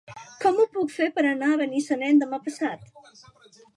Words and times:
Com 0.45 0.55
ho 0.61 0.63
puc 0.77 0.93
fer 0.93 1.09
per 1.17 1.25
anar 1.33 1.49
a 1.51 1.59
Benissanet 1.63 2.25
demà 2.25 2.41
passat? 2.49 2.91